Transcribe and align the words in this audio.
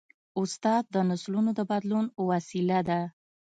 استاد 0.41 0.83
د 0.95 0.95
نسلونو 1.09 1.51
د 1.55 1.59
بدلون 1.71 2.05
وسیله 2.29 2.79
ده. 2.89 2.99